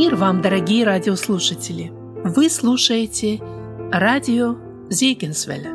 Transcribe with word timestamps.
Мир 0.00 0.16
вам, 0.16 0.40
дорогие 0.40 0.86
радиослушатели! 0.86 1.92
Вы 2.24 2.48
слушаете 2.48 3.38
радио 3.92 4.56
Зейгенсвеля 4.88 5.74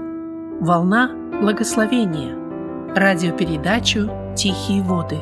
«Волна 0.60 1.12
благословения» 1.44 2.36
радиопередачу 2.96 4.10
«Тихие 4.36 4.82
воды». 4.82 5.18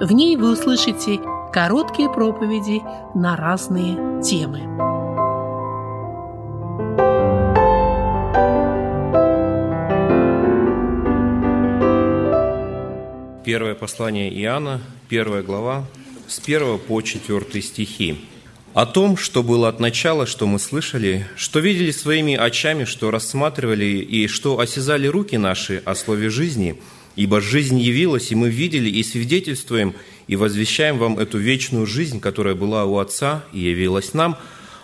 В 0.00 0.10
ней 0.12 0.34
вы 0.36 0.54
услышите 0.54 1.20
короткие 1.52 2.10
проповеди 2.10 2.80
на 3.14 3.36
разные 3.36 4.22
темы. 4.22 4.60
Первое 13.44 13.74
послание 13.74 14.32
Иоанна, 14.40 14.80
первая 15.10 15.42
глава, 15.42 15.84
с 16.26 16.38
1 16.38 16.78
по 16.78 17.02
4 17.02 17.60
стихи. 17.60 18.16
О 18.74 18.84
том, 18.86 19.16
что 19.16 19.42
было 19.42 19.68
от 19.68 19.80
начала, 19.80 20.26
что 20.26 20.46
мы 20.46 20.58
слышали, 20.58 21.26
что 21.36 21.58
видели 21.58 21.90
своими 21.90 22.34
очами, 22.34 22.84
что 22.84 23.10
рассматривали 23.10 23.86
и 23.86 24.28
что 24.28 24.60
осязали 24.60 25.06
руки 25.06 25.36
наши 25.36 25.82
о 25.84 25.94
слове 25.94 26.28
жизни, 26.28 26.80
ибо 27.16 27.40
жизнь 27.40 27.78
явилась, 27.78 28.30
и 28.30 28.34
мы 28.34 28.50
видели 28.50 28.90
и 28.90 29.02
свидетельствуем, 29.02 29.94
и 30.26 30.36
возвещаем 30.36 30.98
вам 30.98 31.18
эту 31.18 31.38
вечную 31.38 31.86
жизнь, 31.86 32.20
которая 32.20 32.54
была 32.54 32.84
у 32.84 32.98
Отца 32.98 33.42
и 33.52 33.60
явилась 33.60 34.12
нам, 34.12 34.36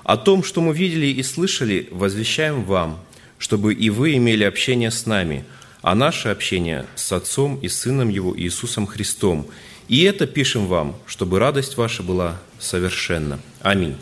о 0.03 0.17
том, 0.17 0.43
что 0.43 0.61
мы 0.61 0.75
видели 0.75 1.07
и 1.07 1.23
слышали, 1.23 1.87
возвещаем 1.91 2.65
вам, 2.65 2.99
чтобы 3.39 3.75
и 3.75 3.91
вы 3.91 4.17
имели 4.17 4.45
общение 4.45 4.91
с 4.91 5.05
нами, 5.05 5.45
а 5.83 5.95
наше 5.95 6.31
общение 6.31 6.87
с 6.95 7.13
Отцом 7.13 7.59
и 7.61 7.69
Сыном 7.69 8.09
Его 8.09 8.37
Иисусом 8.37 8.87
Христом– 8.87 9.47
и 9.89 10.03
это 10.05 10.27
пишем 10.27 10.67
вам, 10.67 10.97
чтобы 11.07 11.39
радость 11.39 11.77
ваша 11.77 12.03
была 12.03 12.39
совершенна. 12.59 13.39
Аминь. 13.61 13.97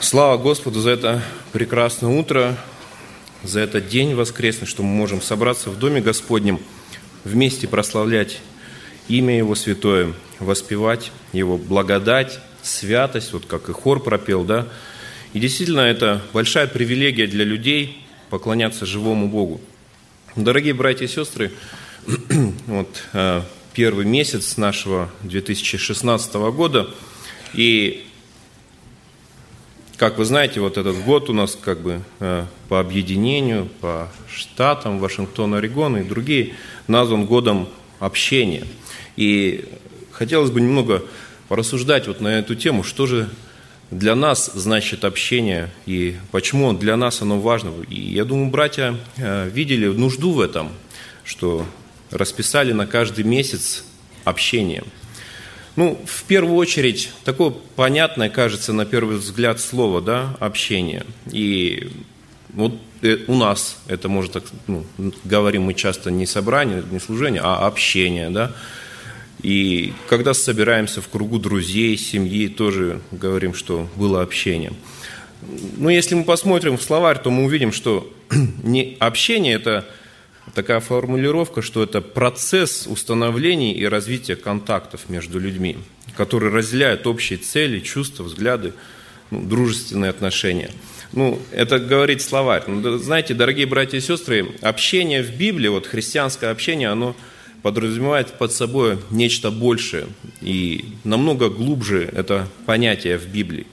Слава 0.00 0.36
Господу 0.36 0.80
за 0.80 0.90
это 0.90 1.22
прекрасное 1.52 2.10
утро, 2.10 2.56
за 3.42 3.60
этот 3.60 3.88
день 3.88 4.14
воскресный, 4.14 4.66
что 4.66 4.82
мы 4.82 4.90
можем 4.90 5.22
собраться 5.22 5.70
в 5.70 5.78
Доме 5.78 6.00
Господнем, 6.00 6.60
вместе 7.24 7.66
прославлять 7.66 8.40
имя 9.08 9.36
Его 9.36 9.54
святое, 9.54 10.12
воспевать 10.38 11.12
Его 11.32 11.56
благодать, 11.56 12.40
святость, 12.62 13.32
вот 13.32 13.46
как 13.46 13.68
и 13.68 13.72
хор 13.72 14.02
пропел, 14.02 14.44
да. 14.44 14.68
И 15.32 15.40
действительно, 15.40 15.80
это 15.80 16.22
большая 16.32 16.66
привилегия 16.66 17.26
для 17.26 17.44
людей 17.44 18.04
поклоняться 18.30 18.86
живому 18.86 19.28
Богу. 19.28 19.60
Дорогие 20.36 20.74
братья 20.74 21.06
и 21.06 21.08
сестры, 21.08 21.52
вот 22.66 22.88
э, 23.12 23.42
первый 23.74 24.04
месяц 24.04 24.56
нашего 24.56 25.10
2016 25.22 26.34
года. 26.52 26.88
И, 27.54 28.06
как 29.96 30.18
вы 30.18 30.24
знаете, 30.24 30.60
вот 30.60 30.76
этот 30.76 30.96
год 31.04 31.30
у 31.30 31.32
нас 31.32 31.56
как 31.60 31.80
бы 31.80 32.02
э, 32.20 32.46
по 32.68 32.80
объединению, 32.80 33.68
по 33.80 34.08
штатам 34.30 34.98
Вашингтон, 34.98 35.54
Орегон 35.54 35.96
и 35.98 36.02
другие 36.02 36.54
назван 36.86 37.26
годом 37.26 37.68
общения. 37.98 38.64
И 39.16 39.64
хотелось 40.12 40.50
бы 40.50 40.60
немного 40.60 41.04
порассуждать 41.48 42.06
вот 42.06 42.20
на 42.20 42.38
эту 42.38 42.54
тему, 42.54 42.82
что 42.82 43.06
же 43.06 43.28
для 43.90 44.14
нас 44.14 44.50
значит 44.54 45.04
общение 45.04 45.70
и 45.86 46.16
почему 46.30 46.72
для 46.74 46.96
нас 46.96 47.22
оно 47.22 47.40
важно. 47.40 47.72
И 47.88 48.00
я 48.00 48.24
думаю, 48.24 48.50
братья 48.50 48.96
э, 49.16 49.48
видели 49.48 49.86
нужду 49.86 50.32
в 50.32 50.40
этом, 50.40 50.70
что 51.24 51.64
расписали 52.10 52.72
на 52.72 52.86
каждый 52.86 53.24
месяц 53.24 53.84
общение. 54.24 54.84
Ну, 55.76 55.96
в 56.06 56.24
первую 56.24 56.56
очередь, 56.56 57.10
такое 57.24 57.52
понятное, 57.76 58.28
кажется, 58.30 58.72
на 58.72 58.84
первый 58.84 59.18
взгляд 59.18 59.60
слово, 59.60 60.00
да, 60.00 60.36
общение. 60.40 61.06
И 61.30 61.90
вот 62.50 62.74
э, 63.02 63.18
у 63.28 63.36
нас 63.36 63.78
это 63.86 64.08
может, 64.08 64.42
ну, 64.66 64.84
говорим 65.24 65.62
мы 65.62 65.74
часто 65.74 66.10
не 66.10 66.26
собрание, 66.26 66.82
не 66.90 66.98
служение, 66.98 67.40
а 67.44 67.66
общение, 67.66 68.30
да. 68.30 68.52
И 69.40 69.92
когда 70.08 70.34
собираемся 70.34 71.00
в 71.00 71.08
кругу 71.08 71.38
друзей, 71.38 71.96
семьи, 71.96 72.48
тоже 72.48 73.00
говорим, 73.12 73.54
что 73.54 73.88
было 73.94 74.20
общение. 74.22 74.72
Но 75.76 75.90
если 75.90 76.16
мы 76.16 76.24
посмотрим 76.24 76.76
в 76.76 76.82
словарь, 76.82 77.20
то 77.22 77.30
мы 77.30 77.44
увидим, 77.44 77.72
что 77.72 78.12
не 78.64 78.96
общение– 78.98 79.54
это 79.54 79.86
такая 80.54 80.80
формулировка, 80.80 81.62
что 81.62 81.82
это 81.82 82.00
процесс 82.00 82.86
установления 82.86 83.74
и 83.74 83.84
развития 83.84 84.36
контактов 84.36 85.08
между 85.08 85.38
людьми, 85.38 85.76
которые 86.16 86.52
разделяют 86.52 87.06
общие 87.06 87.38
цели, 87.38 87.80
чувства, 87.80 88.24
взгляды, 88.24 88.72
ну, 89.30 89.42
дружественные 89.42 90.10
отношения. 90.10 90.70
Ну, 91.12 91.40
это 91.52 91.78
говорит 91.78 92.22
словарь. 92.22 92.64
Ну, 92.66 92.98
знаете, 92.98 93.34
дорогие 93.34 93.66
братья 93.66 93.98
и 93.98 94.00
сестры, 94.00 94.54
общение 94.60 95.22
в 95.22 95.36
Библии, 95.36 95.68
вот 95.68 95.86
христианское 95.86 96.50
общение, 96.50 96.88
оно 96.88 97.16
подразумевает 97.62 98.34
под 98.34 98.52
собой 98.52 98.98
нечто 99.10 99.50
большее 99.50 100.06
и 100.40 100.84
намного 101.04 101.48
глубже 101.48 102.08
это 102.12 102.48
понятие 102.66 103.18
в 103.18 103.26
Библии. 103.26 103.66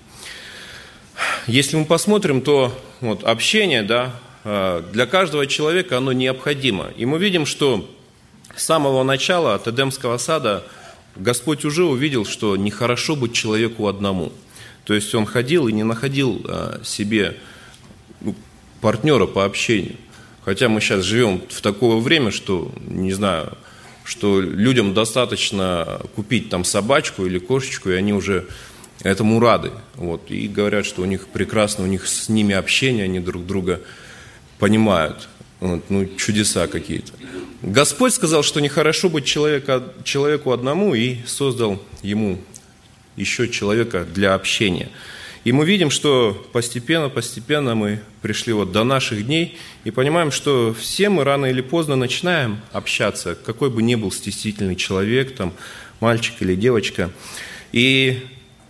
Если 1.48 1.78
мы 1.78 1.86
посмотрим, 1.86 2.42
то 2.42 2.78
вот 3.00 3.24
общение, 3.24 3.84
да, 3.84 4.20
для 4.46 5.08
каждого 5.08 5.48
человека 5.48 5.98
оно 5.98 6.14
необходимо. 6.14 6.92
И 6.96 7.06
мы 7.06 7.18
видим, 7.18 7.48
что 7.48 7.90
с 8.56 8.64
самого 8.64 9.04
начала 9.04 9.56
от 9.56 9.68
Эдемского 9.68 10.20
сада 10.20 10.64
Господь 11.16 11.66
уже 11.66 11.84
увидел, 11.84 12.26
что 12.26 12.56
нехорошо 12.56 13.16
быть 13.16 13.34
человеку 13.34 13.88
одному. 13.88 14.32
То 14.84 14.94
есть 14.94 15.14
он 15.16 15.26
ходил 15.26 15.68
и 15.68 15.74
не 15.74 15.84
находил 15.84 16.46
э, 16.48 16.80
себе 16.84 17.38
ну, 18.22 18.36
партнера 18.82 19.26
по 19.26 19.46
общению. 19.46 19.96
Хотя 20.44 20.70
мы 20.70 20.80
сейчас 20.80 21.04
живем 21.04 21.42
в 21.50 21.62
такое 21.62 21.98
время, 21.98 22.30
что, 22.30 22.72
не 22.88 23.14
знаю, 23.14 23.58
что 24.04 24.40
людям 24.40 24.94
достаточно 24.94 26.02
купить 26.16 26.50
там 26.50 26.64
собачку 26.64 27.26
или 27.26 27.40
кошечку, 27.40 27.90
и 27.90 27.94
они 27.94 28.14
уже 28.14 28.46
этому 29.02 29.40
рады. 29.40 29.72
Вот, 29.96 30.30
и 30.30 30.48
говорят, 30.48 30.86
что 30.86 31.02
у 31.02 31.06
них 31.06 31.28
прекрасно, 31.30 31.86
у 31.86 31.88
них 31.88 32.08
с 32.08 32.30
ними 32.30 32.54
общение, 32.54 33.06
они 33.06 33.20
друг 33.20 33.48
друга 33.48 33.82
понимают. 34.60 35.28
Вот, 35.60 35.84
ну, 35.90 36.06
чудеса 36.18 36.68
какие-то. 36.68 37.14
Господь 37.62 38.14
сказал, 38.14 38.44
что 38.44 38.60
нехорошо 38.60 39.10
быть 39.10 39.26
человека, 39.26 39.84
человеку 40.04 40.52
одному 40.52 40.94
и 40.94 41.18
создал 41.26 41.82
ему 42.04 42.40
еще 43.16 43.48
человека 43.48 44.06
для 44.06 44.34
общения. 44.36 44.90
И 45.46 45.52
мы 45.52 45.66
видим, 45.66 45.92
что 45.92 46.34
постепенно, 46.54 47.08
постепенно 47.10 47.76
мы 47.76 48.02
пришли 48.22 48.52
вот 48.52 48.72
до 48.72 48.84
наших 48.84 49.26
дней 49.26 49.58
и 49.84 49.92
понимаем, 49.92 50.32
что 50.32 50.76
все 50.78 51.10
мы 51.10 51.24
рано 51.24 51.46
или 51.46 51.62
поздно 51.62 51.96
начинаем 51.96 52.60
общаться, 52.72 53.36
какой 53.36 53.70
бы 53.70 53.84
ни 53.84 53.94
был 53.96 54.12
стеснительный 54.12 54.76
человек, 54.76 55.36
там, 55.36 55.54
мальчик 56.00 56.34
или 56.40 56.56
девочка. 56.56 57.12
И 57.72 58.20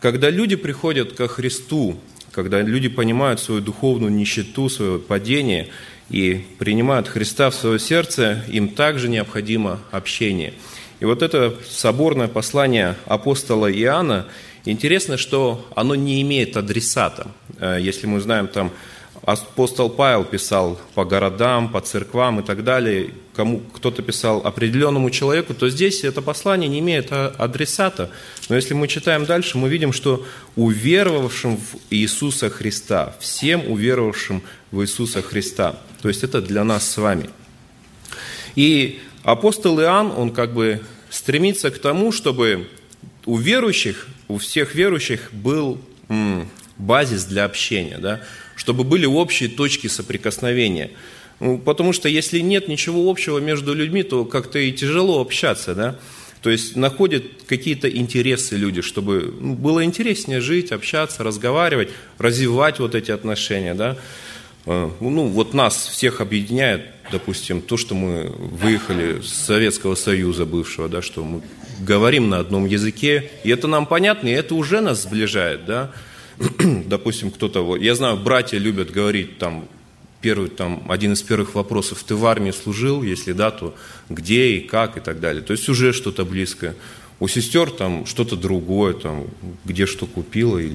когда 0.02 0.30
люди 0.30 0.58
приходят 0.58 1.14
ко 1.14 1.30
Христу, 1.30 1.98
когда 2.36 2.62
люди 2.62 2.90
понимают 2.90 3.40
свою 3.40 3.62
духовную 3.62 4.12
нищету, 4.12 4.68
свое 4.68 5.00
падение 5.00 5.70
и 6.10 6.46
принимают 6.60 7.08
Христа 7.08 7.50
в 7.50 7.56
свое 7.56 7.80
сердце, 7.80 8.44
им 8.50 8.68
также 8.68 9.08
необходимо 9.08 9.80
общение. 9.92 10.54
И 11.00 11.06
вот 11.06 11.22
это 11.22 11.56
соборное 11.70 12.28
послание 12.28 12.98
апостола 13.06 13.72
Иоанна, 13.72 14.28
интересно, 14.66 15.16
что 15.18 15.66
оно 15.76 15.96
не 15.96 16.22
имеет 16.24 16.58
адресата. 16.58 17.28
Э, 17.58 17.78
если 17.80 18.06
мы 18.06 18.20
знаем 18.20 18.48
там 18.48 18.72
апостол 19.26 19.90
Павел 19.90 20.24
писал 20.24 20.80
по 20.94 21.04
городам, 21.04 21.70
по 21.70 21.82
церквам 21.82 22.40
и 22.40 22.44
так 22.44 22.64
далее, 22.64 23.10
кому 23.36 23.60
кто-то 23.60 24.04
писал 24.04 24.42
определенному 24.46 25.10
человеку, 25.10 25.54
то 25.54 25.68
здесь 25.70 26.04
это 26.04 26.22
послание 26.22 26.70
не 26.70 26.80
имеет 26.80 27.12
адресата. 27.12 28.12
Но 28.50 28.56
если 28.56 28.76
мы 28.76 28.88
читаем 28.88 29.26
дальше, 29.26 29.58
мы 29.58 29.68
видим, 29.68 29.94
что 29.94 30.26
уверовавшим 30.56 31.58
в 31.58 31.76
Иисуса 31.90 32.50
Христа, 32.50 33.16
всем 33.20 33.70
уверовавшим 33.70 34.44
в 34.72 34.84
Иисуса 34.84 35.22
Христа, 35.22 35.82
то 36.02 36.08
есть 36.08 36.24
это 36.24 36.42
для 36.42 36.64
нас 36.64 36.88
с 36.88 36.98
вами. 36.98 37.30
И 38.56 39.02
апостол 39.24 39.80
Иоанн, 39.82 40.14
он 40.16 40.32
как 40.32 40.54
бы 40.54 40.82
стремится 41.10 41.72
к 41.72 41.80
тому, 41.80 42.12
чтобы 42.12 42.68
у 43.26 43.38
верующих, 43.38 44.08
у 44.28 44.38
всех 44.38 44.76
верующих 44.76 45.34
был 45.34 45.82
базис 46.78 47.26
для 47.26 47.46
общения, 47.46 47.98
да, 47.98 48.22
чтобы 48.56 48.84
были 48.84 49.06
общие 49.06 49.50
точки 49.50 49.88
соприкосновения. 49.88 50.92
Ну, 51.40 51.58
потому 51.58 51.94
что 51.94 52.08
если 52.08 52.40
нет 52.40 52.68
ничего 52.68 53.10
общего 53.10 53.40
между 53.40 53.74
людьми, 53.74 54.04
то 54.04 54.26
как-то 54.26 54.60
и 54.60 54.72
тяжело 54.72 55.20
общаться, 55.20 55.76
да. 55.76 56.00
То 56.42 56.52
есть 56.52 56.76
находят 56.76 57.24
какие-то 57.48 57.90
интересы 57.90 58.56
люди, 58.56 58.82
чтобы 58.82 59.34
ну, 59.42 59.56
было 59.56 59.84
интереснее 59.84 60.42
жить, 60.42 60.72
общаться, 60.72 61.24
разговаривать, 61.24 61.90
развивать 62.20 62.80
вот 62.80 62.94
эти 62.94 63.10
отношения, 63.10 63.74
да. 63.74 63.98
э, 64.68 64.90
ну, 65.00 65.28
вот 65.28 65.56
нас 65.56 65.88
всех 65.88 66.22
объединяет, 66.22 66.86
допустим, 67.12 67.62
то, 67.62 67.78
что 67.78 67.96
мы 67.96 68.32
выехали 68.38 69.22
с 69.22 69.30
Советского 69.30 69.96
Союза 69.96 70.46
бывшего, 70.46 70.88
да, 70.88 71.02
что 71.02 71.24
мы 71.24 71.42
говорим 71.80 72.30
на 72.30 72.38
одном 72.38 72.66
языке, 72.68 73.32
и 73.44 73.50
это 73.50 73.68
нам 73.68 73.88
понятно, 73.88 74.28
и 74.28 74.32
это 74.32 74.54
уже 74.54 74.82
нас 74.82 75.02
сближает, 75.02 75.66
да. 75.66 75.92
Допустим, 76.86 77.32
кто-то, 77.32 77.78
я 77.78 77.96
знаю, 77.96 78.18
братья 78.18 78.58
любят 78.58 78.92
говорить 78.92 79.38
там 79.38 79.68
первый, 80.22 80.50
там, 80.50 80.84
один 80.90 81.14
из 81.14 81.22
первых 81.22 81.54
вопросов, 81.56 82.04
ты 82.04 82.16
в 82.16 82.26
армии 82.26 82.52
служил, 82.52 83.04
если 83.04 83.32
да, 83.32 83.52
то 83.52 83.76
где 84.10 84.58
и 84.58 84.60
как 84.60 84.98
и 84.98 85.00
так 85.00 85.20
далее. 85.20 85.44
То 85.44 85.54
есть 85.54 85.70
уже 85.70 85.94
что-то 85.94 86.26
близкое. 86.26 86.76
У 87.20 87.28
сестер 87.28 87.70
там 87.70 88.06
что-то 88.06 88.36
другое, 88.36 88.94
там, 88.94 89.28
где 89.64 89.86
что 89.86 90.06
купила 90.08 90.58
и, 90.58 90.74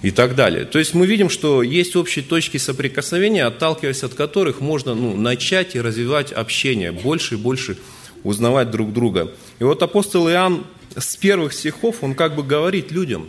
и 0.00 0.10
так 0.10 0.34
далее. 0.34 0.64
То 0.64 0.78
есть 0.78 0.94
мы 0.94 1.06
видим, 1.06 1.28
что 1.28 1.62
есть 1.62 1.94
общие 1.96 2.24
точки 2.24 2.56
соприкосновения, 2.56 3.44
отталкиваясь 3.44 4.02
от 4.02 4.14
которых 4.14 4.60
можно 4.60 4.94
ну, 4.94 5.16
начать 5.16 5.76
и 5.76 5.80
развивать 5.80 6.32
общение, 6.32 6.92
больше 6.92 7.34
и 7.34 7.38
больше 7.38 7.76
узнавать 8.24 8.70
друг 8.70 8.92
друга. 8.92 9.30
И 9.58 9.64
вот 9.64 9.82
апостол 9.82 10.28
Иоанн 10.28 10.64
с 10.96 11.16
первых 11.16 11.52
стихов, 11.52 12.02
он 12.02 12.14
как 12.14 12.34
бы 12.34 12.42
говорит 12.42 12.90
людям, 12.90 13.28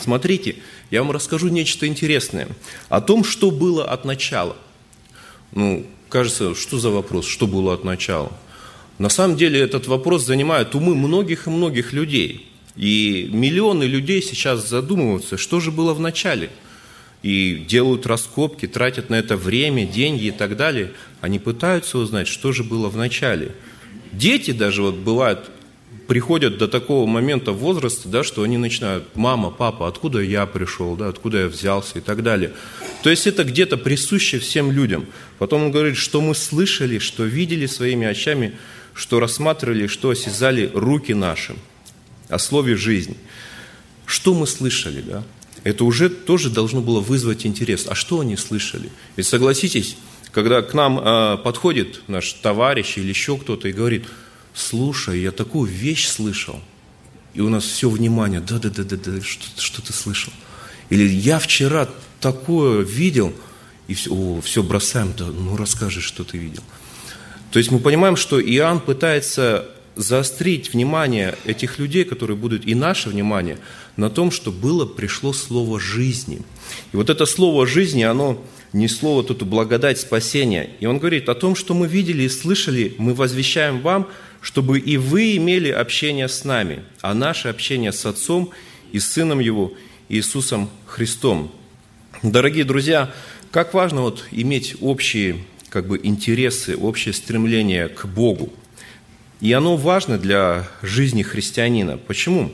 смотрите, 0.00 0.56
я 0.92 1.02
вам 1.02 1.10
расскажу 1.10 1.48
нечто 1.48 1.86
интересное 1.86 2.48
о 2.90 3.00
том, 3.00 3.24
что 3.24 3.50
было 3.50 3.84
от 3.84 4.04
начала. 4.04 4.56
Ну, 5.52 5.86
кажется, 6.10 6.54
что 6.54 6.78
за 6.78 6.90
вопрос, 6.90 7.26
что 7.26 7.46
было 7.46 7.72
от 7.72 7.82
начала? 7.82 8.30
На 8.98 9.08
самом 9.08 9.38
деле 9.38 9.58
этот 9.58 9.86
вопрос 9.86 10.26
занимает 10.26 10.74
умы 10.74 10.94
многих 10.94 11.46
и 11.46 11.50
многих 11.50 11.94
людей. 11.94 12.46
И 12.76 13.30
миллионы 13.32 13.84
людей 13.84 14.20
сейчас 14.20 14.68
задумываются, 14.68 15.38
что 15.38 15.60
же 15.60 15.72
было 15.72 15.94
в 15.94 16.00
начале. 16.00 16.50
И 17.22 17.64
делают 17.66 18.04
раскопки, 18.06 18.66
тратят 18.66 19.08
на 19.08 19.14
это 19.14 19.38
время, 19.38 19.86
деньги 19.86 20.26
и 20.26 20.30
так 20.30 20.58
далее. 20.58 20.92
Они 21.22 21.38
пытаются 21.38 21.96
узнать, 21.96 22.28
что 22.28 22.52
же 22.52 22.64
было 22.64 22.90
в 22.90 22.98
начале. 22.98 23.52
Дети 24.12 24.50
даже 24.50 24.82
вот 24.82 24.96
бывают, 24.96 25.50
приходят 26.12 26.58
до 26.58 26.68
такого 26.68 27.06
момента 27.06 27.52
возраста, 27.52 28.06
да, 28.06 28.22
что 28.22 28.42
они 28.42 28.58
начинают, 28.58 29.04
мама, 29.14 29.50
папа, 29.50 29.88
откуда 29.88 30.20
я 30.20 30.44
пришел, 30.44 30.94
да, 30.94 31.08
откуда 31.08 31.38
я 31.38 31.48
взялся 31.48 32.00
и 32.00 32.02
так 32.02 32.22
далее. 32.22 32.52
То 33.02 33.08
есть 33.08 33.26
это 33.26 33.44
где-то 33.44 33.78
присуще 33.78 34.38
всем 34.38 34.70
людям. 34.72 35.06
Потом 35.38 35.62
он 35.62 35.70
говорит, 35.70 35.96
что 35.96 36.20
мы 36.20 36.34
слышали, 36.34 36.98
что 36.98 37.24
видели 37.24 37.64
своими 37.64 38.06
очами, 38.06 38.58
что 38.92 39.20
рассматривали, 39.20 39.86
что 39.86 40.10
осязали 40.10 40.70
руки 40.74 41.14
наши, 41.14 41.56
о 42.28 42.38
слове 42.38 42.76
«жизнь». 42.76 43.16
Что 44.04 44.34
мы 44.34 44.46
слышали, 44.46 45.00
да? 45.00 45.24
Это 45.64 45.84
уже 45.84 46.10
тоже 46.10 46.50
должно 46.50 46.82
было 46.82 47.00
вызвать 47.00 47.46
интерес. 47.46 47.86
А 47.88 47.94
что 47.94 48.20
они 48.20 48.36
слышали? 48.36 48.90
Ведь 49.16 49.24
согласитесь, 49.24 49.96
когда 50.30 50.60
к 50.60 50.74
нам 50.74 50.98
э, 50.98 51.38
подходит 51.42 52.02
наш 52.06 52.34
товарищ 52.34 52.98
или 52.98 53.08
еще 53.08 53.38
кто-то 53.38 53.66
и 53.68 53.72
говорит, 53.72 54.04
слушай, 54.54 55.20
я 55.20 55.32
такую 55.32 55.70
вещь 55.70 56.08
слышал, 56.08 56.60
и 57.34 57.40
у 57.40 57.48
нас 57.48 57.64
все 57.64 57.88
внимание, 57.88 58.40
да-да-да-да, 58.40 59.20
что, 59.22 59.60
что 59.60 59.82
ты 59.82 59.92
слышал? 59.92 60.32
Или 60.90 61.08
я 61.08 61.38
вчера 61.38 61.88
такое 62.20 62.82
видел, 62.82 63.32
и 63.88 63.94
все, 63.94 64.12
о, 64.12 64.40
все 64.40 64.62
бросаем, 64.62 65.12
да, 65.16 65.26
ну 65.26 65.56
расскажи, 65.56 66.00
что 66.00 66.24
ты 66.24 66.38
видел. 66.38 66.62
То 67.50 67.58
есть 67.58 67.70
мы 67.70 67.78
понимаем, 67.78 68.16
что 68.16 68.40
Иоанн 68.40 68.80
пытается 68.80 69.68
заострить 69.94 70.72
внимание 70.72 71.36
этих 71.44 71.78
людей, 71.78 72.04
которые 72.04 72.36
будут, 72.36 72.66
и 72.66 72.74
наше 72.74 73.10
внимание, 73.10 73.58
на 73.96 74.08
том, 74.08 74.30
что 74.30 74.50
было, 74.50 74.86
пришло 74.86 75.32
слово 75.32 75.78
жизни. 75.78 76.40
И 76.92 76.96
вот 76.96 77.10
это 77.10 77.26
слово 77.26 77.66
жизни, 77.66 78.02
оно 78.02 78.42
не 78.72 78.88
слово 78.88 79.22
тут 79.22 79.42
благодать 79.42 80.00
спасения. 80.00 80.70
И 80.80 80.86
он 80.86 80.98
говорит 80.98 81.28
о 81.28 81.34
том, 81.34 81.54
что 81.54 81.74
мы 81.74 81.86
видели 81.86 82.22
и 82.22 82.28
слышали, 82.28 82.94
мы 82.98 83.12
возвещаем 83.12 83.80
вам, 83.82 84.08
чтобы 84.42 84.80
и 84.80 84.96
вы 84.98 85.36
имели 85.36 85.70
общение 85.70 86.28
с 86.28 86.44
нами, 86.44 86.82
а 87.00 87.14
наше 87.14 87.48
общение 87.48 87.92
с 87.92 88.04
Отцом 88.04 88.50
и 88.90 88.98
Сыном 88.98 89.38
Его, 89.38 89.72
Иисусом 90.08 90.68
Христом. 90.84 91.50
Дорогие 92.22 92.64
друзья, 92.64 93.14
как 93.50 93.72
важно 93.72 94.02
вот 94.02 94.26
иметь 94.32 94.76
общие 94.80 95.44
как 95.70 95.86
бы 95.86 95.98
интересы, 96.02 96.76
общее 96.76 97.14
стремление 97.14 97.88
к 97.88 98.04
Богу. 98.04 98.52
И 99.40 99.52
оно 99.52 99.76
важно 99.76 100.18
для 100.18 100.68
жизни 100.82 101.22
христианина. 101.22 101.96
Почему? 101.96 102.52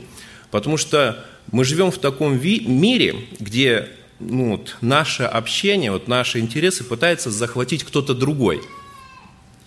Потому 0.51 0.77
что 0.77 1.25
мы 1.51 1.65
живем 1.65 1.91
в 1.91 1.97
таком 1.97 2.37
ви- 2.37 2.65
мире, 2.65 3.15
где 3.39 3.89
ну, 4.19 4.51
вот, 4.51 4.77
наше 4.81 5.23
общение, 5.23 5.91
вот, 5.91 6.07
наши 6.07 6.39
интересы 6.39 6.83
пытается 6.83 7.29
захватить 7.31 7.83
кто-то 7.83 8.13
другой. 8.13 8.61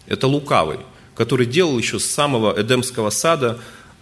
Это 0.06 0.26
лукавый, 0.26 0.78
который 1.14 1.46
делал 1.46 1.78
еще 1.78 1.98
с 1.98 2.06
самого 2.06 2.54
Эдемского 2.60 3.10
сада, 3.10 3.58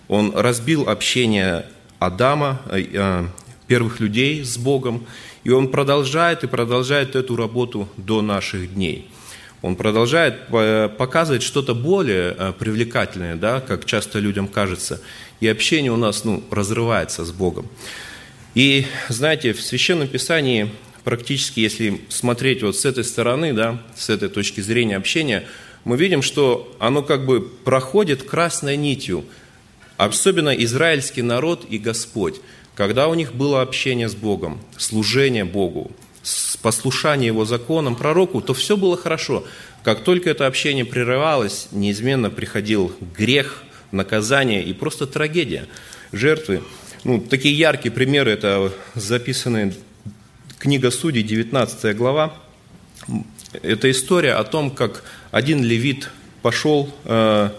он 0.09 0.33
разбил 0.35 0.89
общение 0.89 1.67
Адама, 1.99 2.61
э, 2.71 2.85
э, 2.93 3.27
первых 3.67 4.01
людей 4.01 4.45
с 4.45 4.57
Богом, 4.59 5.07
и 5.45 5.51
он 5.51 5.69
продолжает 5.69 6.45
и 6.45 6.47
продолжает 6.47 7.15
эту 7.17 7.37
работу 7.37 7.89
до 7.97 8.23
наших 8.23 8.75
дней– 8.75 9.11
он 9.63 9.77
продолжает 9.77 10.37
э, 10.53 10.89
показывать 10.89 11.43
что-то 11.43 11.75
более 11.75 12.55
привлекательное, 12.59 13.37
да, 13.37 13.61
как 13.61 13.85
часто 13.85 14.19
людям 14.19 14.49
кажется, 14.49 15.03
и 15.41 15.49
общение 15.49 15.93
у 15.93 15.97
нас 15.97 16.25
ну, 16.25 16.43
разрывается 16.51 17.25
с 17.25 17.33
Богом. 17.33 17.69
И 18.55 18.87
знаете, 19.09 19.53
в 19.53 19.61
Священном 19.61 20.09
Писании 20.09 20.71
практически, 21.05 21.61
если 21.61 22.01
смотреть 22.09 22.63
вот 22.63 22.77
с 22.77 22.85
этой 22.85 23.05
стороны, 23.05 23.53
да, 23.53 23.83
с 23.97 24.09
этой 24.09 24.29
точки 24.29 24.61
зрения 24.61 24.97
общения, 24.97 25.45
мы 25.85 25.97
видим, 25.97 26.23
что 26.23 26.75
оно 26.79 27.03
как 27.03 27.25
бы 27.25 27.41
проходит 27.41 28.23
красной 28.23 28.77
нитью, 28.77 29.25
особенно 29.97 30.51
израильский 30.51 31.23
народ 31.23 31.67
и 31.69 31.79
Господь, 31.79 32.41
когда 32.75 33.09
у 33.09 33.15
них 33.15 33.35
было 33.35 33.63
общение 33.63 34.09
с 34.09 34.15
Богом, 34.15 34.61
служение 34.77 35.45
Богу, 35.45 35.91
послушание 36.63 37.29
его 37.29 37.45
законам, 37.45 37.97
пророку, 37.97 38.41
то 38.41 38.55
все 38.55 38.77
было 38.77 38.97
хорошо. 38.97 39.45
Как 39.83 40.05
только 40.05 40.31
это 40.31 40.47
общение 40.47 40.85
прерывалось, 40.85 41.69
неизменно 41.73 42.31
приходил 42.31 42.93
грех, 43.17 43.63
наказание 43.93 44.63
и 44.63 44.73
просто 44.73 45.07
трагедия, 45.07 45.67
жертвы. 46.13 46.63
Ну, 47.05 47.21
такие 47.21 47.57
яркие 47.57 47.93
примеры, 47.93 48.31
это 48.31 48.73
записаны 48.95 49.75
книга 50.59 50.91
Судей, 50.91 51.23
19 51.23 51.97
глава. 51.97 52.35
Это 53.63 53.91
история 53.91 54.35
о 54.35 54.45
том, 54.45 54.71
как 54.71 55.03
один 55.31 55.63
левит 55.65 56.11
пошел 56.43 56.93
э, 57.05 57.51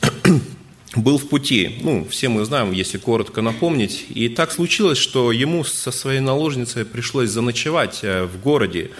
был 0.96 1.18
в 1.18 1.28
пути. 1.28 1.78
Ну, 1.82 2.06
все 2.08 2.28
мы 2.28 2.44
знаем, 2.44 2.72
если 2.72 2.98
коротко 2.98 3.42
напомнить. 3.42 4.06
И 4.08 4.28
так 4.28 4.50
случилось, 4.50 4.98
что 4.98 5.30
ему 5.32 5.62
со 5.64 5.90
своей 5.92 6.20
наложницей 6.20 6.84
пришлось 6.84 7.30
заночевать 7.30 8.00
э, 8.02 8.24
в 8.24 8.40
городе 8.40 8.90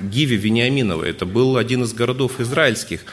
Гиве 0.00 0.36
Вениаминовой. 0.36 1.10
Это 1.10 1.26
был 1.26 1.56
один 1.56 1.82
из 1.84 1.92
городов 1.92 2.40
израильских. 2.40 3.04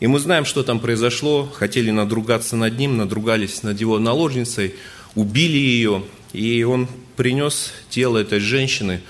И 0.00 0.06
мы 0.06 0.18
знаем, 0.18 0.44
что 0.44 0.62
там 0.62 0.80
произошло. 0.80 1.44
Хотели 1.46 1.90
надругаться 1.90 2.56
над 2.56 2.78
ним, 2.78 2.96
надругались 2.96 3.62
над 3.62 3.80
его 3.80 3.98
наложницей, 3.98 4.74
убили 5.14 5.58
ее. 5.58 6.02
И 6.32 6.64
он 6.64 6.88
принес 7.16 7.72
тело 7.90 8.18
этой 8.18 8.40
женщины, 8.40 9.00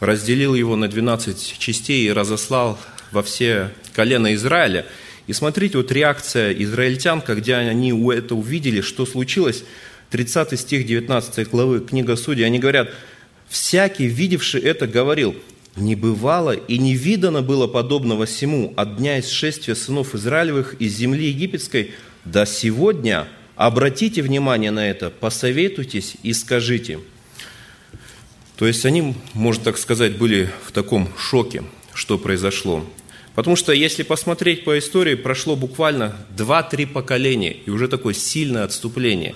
разделил 0.00 0.54
его 0.54 0.76
на 0.76 0.88
12 0.88 1.58
частей 1.58 2.06
и 2.06 2.12
разослал 2.12 2.78
во 3.12 3.22
все 3.22 3.70
колена 3.94 4.34
Израиля– 4.34 4.86
и 5.30 5.32
смотрите, 5.32 5.78
вот 5.78 5.92
реакция 5.92 6.52
израильтян, 6.52 7.20
когда 7.20 7.58
они 7.58 7.90
это 8.12 8.34
увидели, 8.34 8.80
что 8.80 9.06
случилось. 9.06 9.62
30 10.10 10.58
стих 10.58 10.84
19 10.84 11.48
главы 11.48 11.78
книга 11.78 12.16
Судей, 12.16 12.44
они 12.44 12.58
говорят, 12.58 12.90
«Всякий, 13.48 14.06
видевший 14.06 14.60
это, 14.60 14.88
говорил, 14.88 15.36
не 15.76 15.94
бывало 15.94 16.50
и 16.50 16.78
не 16.78 16.94
видано 16.94 17.42
было 17.42 17.68
подобного 17.68 18.26
всему 18.26 18.74
от 18.76 18.96
дня 18.96 19.20
исшествия 19.20 19.76
сынов 19.76 20.16
Израилевых 20.16 20.74
из 20.80 20.96
земли 20.96 21.28
египетской 21.28 21.92
до 22.24 22.44
сегодня. 22.44 23.28
Обратите 23.54 24.22
внимание 24.22 24.72
на 24.72 24.90
это, 24.90 25.10
посоветуйтесь 25.10 26.16
и 26.24 26.32
скажите». 26.32 26.98
То 28.56 28.66
есть 28.66 28.84
они, 28.84 29.14
можно 29.32 29.62
так 29.62 29.78
сказать, 29.78 30.18
были 30.18 30.50
в 30.66 30.72
таком 30.72 31.08
шоке, 31.16 31.62
что 31.94 32.18
произошло. 32.18 32.84
Потому 33.34 33.56
что 33.56 33.72
если 33.72 34.02
посмотреть 34.02 34.64
по 34.64 34.78
истории, 34.78 35.14
прошло 35.14 35.56
буквально 35.56 36.16
2-3 36.36 36.86
поколения, 36.86 37.52
и 37.52 37.70
уже 37.70 37.88
такое 37.88 38.14
сильное 38.14 38.64
отступление. 38.64 39.34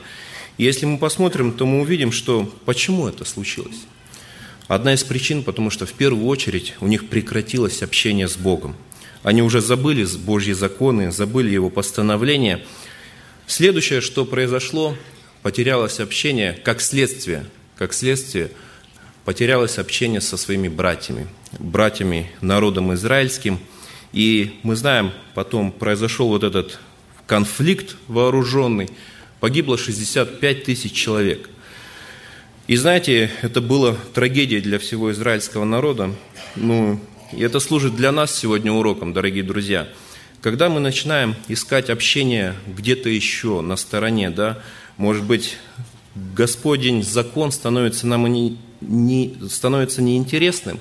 И 0.58 0.64
если 0.64 0.86
мы 0.86 0.98
посмотрим, 0.98 1.52
то 1.52 1.66
мы 1.66 1.80
увидим, 1.80 2.12
что 2.12 2.52
почему 2.64 3.08
это 3.08 3.24
случилось. 3.24 3.86
Одна 4.66 4.94
из 4.94 5.04
причин, 5.04 5.42
потому 5.42 5.70
что 5.70 5.86
в 5.86 5.92
первую 5.92 6.26
очередь 6.26 6.74
у 6.80 6.86
них 6.86 7.08
прекратилось 7.08 7.82
общение 7.82 8.28
с 8.28 8.36
Богом. 8.36 8.76
Они 9.22 9.42
уже 9.42 9.60
забыли 9.60 10.06
Божьи 10.18 10.52
законы, 10.52 11.12
забыли 11.12 11.50
Его 11.50 11.70
постановления. 11.70 12.64
Следующее, 13.46 14.00
что 14.00 14.24
произошло, 14.24 14.96
потерялось 15.42 16.00
общение 16.00 16.52
как 16.64 16.80
следствие, 16.80 17.46
как 17.76 17.92
следствие 17.92 18.50
потерялось 19.24 19.78
общение 19.78 20.20
со 20.20 20.36
своими 20.36 20.68
братьями, 20.68 21.26
братьями 21.58 22.30
народом 22.40 22.92
израильским. 22.94 23.58
И 24.14 24.60
мы 24.62 24.76
знаем, 24.76 25.10
потом 25.34 25.72
произошел 25.72 26.28
вот 26.28 26.44
этот 26.44 26.78
конфликт 27.26 27.96
вооруженный, 28.06 28.88
погибло 29.40 29.76
65 29.76 30.62
тысяч 30.62 30.92
человек. 30.92 31.50
И 32.68 32.76
знаете, 32.76 33.32
это 33.42 33.60
была 33.60 33.96
трагедия 34.14 34.60
для 34.60 34.78
всего 34.78 35.10
израильского 35.10 35.64
народа. 35.64 36.14
Ну, 36.54 37.00
и 37.32 37.42
это 37.42 37.58
служит 37.58 37.96
для 37.96 38.12
нас 38.12 38.32
сегодня 38.32 38.70
уроком, 38.72 39.12
дорогие 39.12 39.42
друзья. 39.42 39.88
Когда 40.40 40.68
мы 40.68 40.78
начинаем 40.78 41.34
искать 41.48 41.90
общение 41.90 42.54
где-то 42.68 43.08
еще 43.08 43.62
на 43.62 43.74
стороне, 43.74 44.30
да, 44.30 44.62
может 44.96 45.24
быть, 45.24 45.56
Господень 46.14 47.02
закон 47.02 47.50
становится 47.50 48.06
нам 48.06 48.28
не, 48.28 48.58
не, 48.80 49.36
становится 49.50 50.02
неинтересным, 50.02 50.78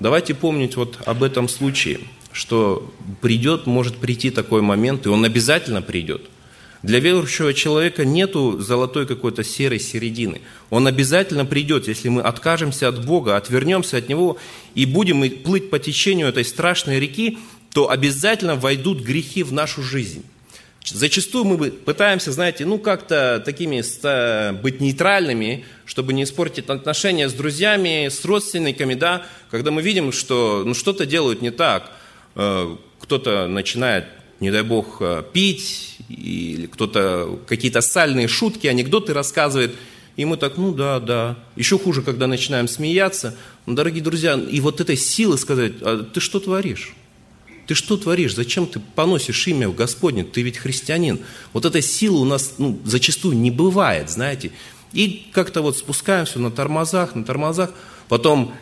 давайте 0.00 0.34
помнить 0.34 0.76
вот 0.76 0.98
об 1.06 1.22
этом 1.22 1.48
случае, 1.48 2.00
что 2.34 2.92
придет, 3.22 3.66
может 3.66 3.96
прийти 3.96 4.30
такой 4.30 4.60
момент, 4.60 5.06
и 5.06 5.08
он 5.08 5.24
обязательно 5.24 5.80
придет. 5.80 6.22
Для 6.82 6.98
верующего 6.98 7.54
человека 7.54 8.04
нету 8.04 8.60
золотой 8.60 9.06
какой-то 9.06 9.42
серой 9.42 9.80
середины. 9.80 10.42
Он 10.68 10.86
обязательно 10.86 11.46
придет, 11.46 11.88
если 11.88 12.10
мы 12.10 12.20
откажемся 12.20 12.88
от 12.88 13.06
Бога, 13.06 13.36
отвернемся 13.36 13.98
от 13.98 14.08
Него 14.08 14.36
и 14.74 14.84
будем 14.84 15.30
плыть 15.42 15.70
по 15.70 15.78
течению 15.78 16.26
этой 16.26 16.44
страшной 16.44 17.00
реки, 17.00 17.38
то 17.72 17.88
обязательно 17.88 18.56
войдут 18.56 19.00
грехи 19.00 19.42
в 19.42 19.52
нашу 19.52 19.82
жизнь. 19.82 20.24
Зачастую 20.84 21.44
мы 21.44 21.70
пытаемся, 21.70 22.32
знаете, 22.32 22.66
ну 22.66 22.78
как-то 22.78 23.42
такими 23.42 23.80
быть 24.60 24.80
нейтральными, 24.80 25.64
чтобы 25.86 26.12
не 26.12 26.24
испортить 26.24 26.68
отношения 26.68 27.30
с 27.30 27.32
друзьями, 27.32 28.08
с 28.08 28.22
родственниками, 28.24 28.94
да, 28.94 29.24
когда 29.50 29.70
мы 29.70 29.80
видим, 29.80 30.12
что 30.12 30.62
ну, 30.66 30.74
что-то 30.74 31.06
делают 31.06 31.40
не 31.40 31.50
так, 31.50 31.90
кто-то 32.34 33.46
начинает, 33.48 34.06
не 34.40 34.50
дай 34.50 34.62
бог, 34.62 34.98
э, 35.00 35.22
пить, 35.32 35.98
или 36.08 36.66
кто-то 36.66 37.38
какие-то 37.46 37.80
сальные 37.80 38.28
шутки, 38.28 38.66
анекдоты 38.66 39.12
рассказывает, 39.12 39.74
и 40.16 40.24
мы 40.24 40.36
так, 40.36 40.56
ну 40.56 40.72
да, 40.72 41.00
да. 41.00 41.36
Еще 41.56 41.78
хуже, 41.78 42.02
когда 42.02 42.26
начинаем 42.26 42.68
смеяться. 42.68 43.36
Ну, 43.66 43.74
дорогие 43.74 44.02
друзья, 44.02 44.34
и 44.34 44.60
вот 44.60 44.80
этой 44.80 44.96
силы 44.96 45.38
сказать, 45.38 45.72
а 45.80 46.04
ты 46.04 46.20
что 46.20 46.38
творишь? 46.38 46.94
Ты 47.66 47.74
что 47.74 47.96
творишь? 47.96 48.34
Зачем 48.34 48.66
ты 48.66 48.80
поносишь 48.94 49.46
имя 49.48 49.68
Господне? 49.70 50.22
Ты 50.22 50.42
ведь 50.42 50.58
христианин. 50.58 51.20
Вот 51.52 51.64
этой 51.64 51.82
силы 51.82 52.20
у 52.20 52.24
нас 52.24 52.54
ну, 52.58 52.78
зачастую 52.84 53.36
не 53.36 53.50
бывает, 53.50 54.10
знаете. 54.10 54.52
И 54.92 55.26
как-то 55.32 55.62
вот 55.62 55.76
спускаемся 55.76 56.38
на 56.38 56.50
тормозах, 56.50 57.14
на 57.14 57.24
тормозах. 57.24 57.72
Потом 58.08 58.54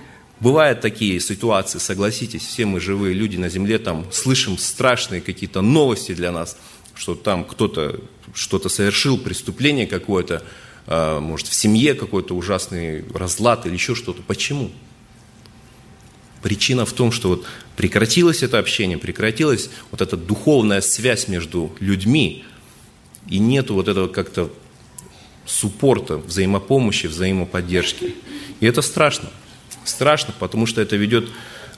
бывают 0.43 0.81
такие 0.81 1.21
ситуации, 1.21 1.79
согласитесь, 1.79 2.43
все 2.43 2.67
мы 2.67 2.81
живые 2.81 3.15
люди 3.15 3.37
на 3.37 3.49
земле, 3.49 3.79
там 3.79 4.07
слышим 4.13 4.59
страшные 4.59 5.21
какие-то 5.21 5.63
новости 5.63 6.13
для 6.15 6.33
нас, 6.33 6.59
что 6.95 7.15
там 7.15 7.45
кто-то 7.45 8.01
что-то 8.35 8.69
совершил, 8.69 9.19
преступление 9.19 9.87
какое-то, 9.87 10.43
а, 10.87 11.21
может, 11.21 11.47
в 11.47 11.55
семье 11.55 11.95
какой-то 11.95 12.35
ужасный 12.35 13.05
разлад 13.15 13.67
или 13.67 13.75
еще 13.75 13.95
что-то. 13.95 14.23
Почему? 14.23 14.71
Причина 16.43 16.85
в 16.87 16.93
том, 16.93 17.13
что 17.13 17.29
вот 17.29 17.47
прекратилось 17.77 18.43
это 18.43 18.59
общение, 18.59 18.99
прекратилась 18.99 19.71
вот 19.91 20.01
эта 20.01 20.17
духовная 20.17 20.81
связь 20.81 21.29
между 21.29 21.73
людьми, 21.79 22.45
и 23.29 23.39
нету 23.39 23.75
вот 23.75 23.87
этого 23.87 24.09
как-то 24.09 24.53
суппорта, 25.47 26.17
взаимопомощи, 26.17 27.07
взаимоподдержки. 27.07 28.15
И 28.61 28.67
это 28.67 28.83
страшно. 28.83 29.31
Страшно, 29.85 30.35
потому 30.39 30.67
что 30.67 30.81
это 30.81 30.97
ведет 30.97 31.29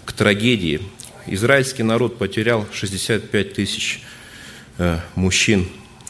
к 0.05 0.13
трагедии. 0.13 0.83
Израильский 1.27 1.83
народ 1.83 2.19
потерял 2.19 2.67
65 2.73 3.55
тысяч 3.55 4.03
э, 4.79 5.01
мужчин 5.15 5.67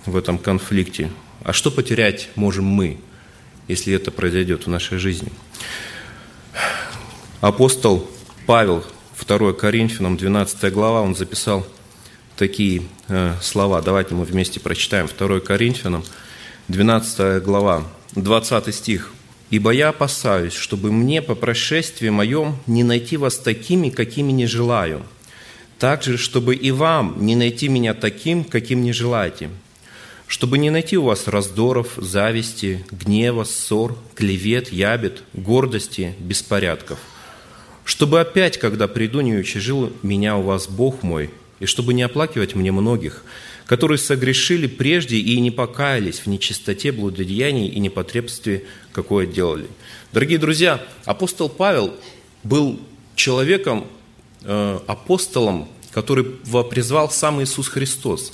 в 0.06 0.16
этом 0.16 0.38
конфликте. 0.38 1.10
А 1.44 1.52
что 1.52 1.70
потерять 1.70 2.28
можем 2.34 2.64
мы, 2.64 2.98
если 3.68 3.94
это 3.94 4.10
произойдет 4.10 4.66
в 4.66 4.70
нашей 4.70 4.98
жизни? 4.98 5.30
Апостол 7.40 8.10
Павел, 8.46 8.84
2 9.26 9.52
Коринфянам, 9.52 10.16
12 10.16 10.72
глава, 10.72 11.02
он 11.02 11.14
записал 11.14 11.66
такие 12.36 12.82
э, 13.08 13.34
слова. 13.40 13.82
Давайте 13.82 14.14
мы 14.14 14.24
вместе 14.24 14.60
прочитаем. 14.60 15.08
2 15.08 15.40
Коринфянам, 15.40 16.04
12 16.68 17.42
глава, 17.42 17.84
20 18.16 18.74
стих. 18.74 19.12
«Ибо 19.50 19.70
я 19.70 19.90
опасаюсь, 19.90 20.54
чтобы 20.54 20.90
мне 20.90 21.22
по 21.22 21.34
прошествии 21.34 22.08
моем 22.08 22.56
не 22.66 22.82
найти 22.82 23.16
вас 23.16 23.38
такими, 23.38 23.90
какими 23.90 24.32
не 24.32 24.46
желаю, 24.46 25.02
также, 25.78 26.18
чтобы 26.18 26.54
и 26.54 26.70
вам 26.70 27.24
не 27.24 27.36
найти 27.36 27.68
меня 27.68 27.94
таким, 27.94 28.44
каким 28.44 28.82
не 28.82 28.92
желаете, 28.92 29.50
чтобы 30.26 30.58
не 30.58 30.70
найти 30.70 30.96
у 30.96 31.04
вас 31.04 31.28
раздоров, 31.28 31.92
зависти, 31.96 32.84
гнева, 32.90 33.44
ссор, 33.44 33.96
клевет, 34.14 34.72
ябед, 34.72 35.22
гордости, 35.34 36.14
беспорядков» 36.18 36.98
чтобы 37.84 38.20
опять, 38.20 38.58
когда 38.58 38.88
приду, 38.88 39.20
не 39.20 39.34
учежил 39.34 39.92
меня 40.02 40.36
у 40.36 40.42
вас 40.42 40.68
Бог 40.68 41.02
мой, 41.02 41.30
и 41.60 41.66
чтобы 41.66 41.94
не 41.94 42.02
оплакивать 42.02 42.54
мне 42.54 42.72
многих, 42.72 43.24
которые 43.66 43.98
согрешили 43.98 44.66
прежде 44.66 45.16
и 45.16 45.40
не 45.40 45.50
покаялись 45.50 46.20
в 46.20 46.26
нечистоте, 46.26 46.92
блудодеянии 46.92 47.68
и 47.68 47.80
непотребстве, 47.80 48.64
какое 48.92 49.26
делали. 49.26 49.66
Дорогие 50.12 50.38
друзья, 50.38 50.84
апостол 51.04 51.48
Павел 51.48 51.94
был 52.42 52.78
человеком, 53.14 53.86
э, 54.42 54.78
апостолом, 54.86 55.68
который 55.92 56.24
призвал 56.24 57.10
сам 57.10 57.42
Иисус 57.42 57.68
Христос. 57.68 58.32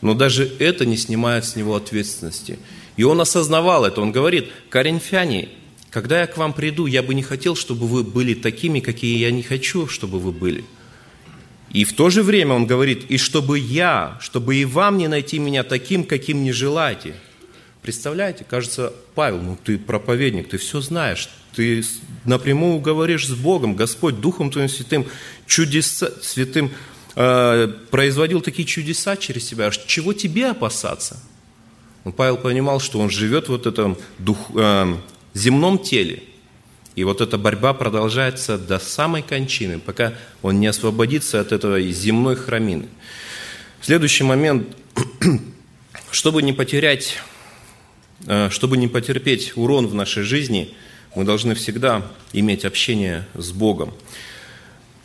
Но 0.00 0.14
даже 0.14 0.50
это 0.58 0.86
не 0.86 0.96
снимает 0.96 1.44
с 1.44 1.56
него 1.56 1.74
ответственности. 1.74 2.58
И 2.96 3.02
он 3.02 3.20
осознавал 3.20 3.84
это. 3.84 4.00
Он 4.00 4.12
говорит, 4.12 4.48
коринфяне, 4.70 5.48
когда 5.90 6.20
я 6.20 6.26
к 6.26 6.36
вам 6.36 6.52
приду, 6.52 6.86
я 6.86 7.02
бы 7.02 7.14
не 7.14 7.22
хотел, 7.22 7.56
чтобы 7.56 7.86
вы 7.86 8.04
были 8.04 8.34
такими, 8.34 8.80
какие 8.80 9.18
я 9.18 9.30
не 9.30 9.42
хочу, 9.42 9.88
чтобы 9.88 10.20
вы 10.20 10.32
были. 10.32 10.64
И 11.70 11.84
в 11.84 11.92
то 11.92 12.08
же 12.10 12.22
время 12.22 12.54
он 12.54 12.66
говорит, 12.66 13.10
и 13.10 13.18
чтобы 13.18 13.58
я, 13.58 14.16
чтобы 14.20 14.56
и 14.56 14.64
вам 14.64 14.96
не 14.96 15.08
найти 15.08 15.38
меня 15.38 15.62
таким, 15.64 16.04
каким 16.04 16.42
не 16.42 16.52
желаете. 16.52 17.14
Представляете, 17.82 18.44
кажется, 18.48 18.92
Павел, 19.14 19.40
ну 19.40 19.58
ты 19.62 19.78
проповедник, 19.78 20.48
ты 20.48 20.58
все 20.58 20.80
знаешь, 20.80 21.28
ты 21.54 21.82
напрямую 22.24 22.80
говоришь 22.80 23.26
с 23.26 23.32
Богом, 23.32 23.76
Господь 23.76 24.20
Духом 24.20 24.50
Твоим 24.50 24.68
Святым, 24.68 25.06
чудеса, 25.46 26.10
святым 26.22 26.70
э, 27.16 27.68
производил 27.90 28.40
такие 28.40 28.66
чудеса 28.66 29.16
через 29.16 29.46
себя, 29.46 29.70
чего 29.70 30.12
тебе 30.12 30.48
опасаться? 30.48 31.20
Но 32.04 32.12
Павел 32.12 32.36
понимал, 32.36 32.80
что 32.80 33.00
он 33.00 33.10
живет 33.10 33.48
вот 33.48 33.64
в 33.64 33.68
этом 33.68 33.96
дух, 34.18 34.50
э, 34.54 34.94
земном 35.34 35.78
теле. 35.78 36.22
И 36.98 37.04
вот 37.04 37.20
эта 37.20 37.38
борьба 37.38 37.74
продолжается 37.74 38.58
до 38.58 38.80
самой 38.80 39.22
кончины, 39.22 39.78
пока 39.78 40.14
он 40.42 40.58
не 40.58 40.66
освободится 40.66 41.40
от 41.40 41.52
этого 41.52 41.80
земной 41.80 42.34
храмины. 42.34 42.88
Следующий 43.80 44.24
момент, 44.24 44.66
чтобы 46.10 46.42
не 46.42 46.52
потерять, 46.52 47.18
э, 48.26 48.50
чтобы 48.50 48.76
не 48.78 48.88
потерпеть 48.88 49.52
урон 49.54 49.86
в 49.86 49.94
нашей 49.94 50.24
жизни, 50.24 50.74
мы 51.14 51.22
должны 51.22 51.54
всегда 51.54 52.04
иметь 52.32 52.64
общение 52.64 53.28
с 53.34 53.52
Богом. 53.52 53.94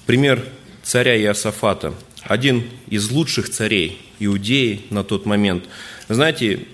Пример 0.07 0.43
царя 0.81 1.15
Иосафата, 1.21 1.93
один 2.23 2.71
из 2.88 3.12
лучших 3.12 3.51
царей 3.51 4.01
Иудеи 4.17 4.81
на 4.89 5.03
тот 5.03 5.27
момент. 5.27 5.65
Знаете, 6.09 6.65